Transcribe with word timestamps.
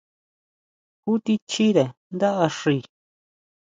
¿Ju 1.03 1.13
tjín 1.23 1.41
chire 1.51 1.85
ndá 2.15 2.29
axi? 2.47 2.77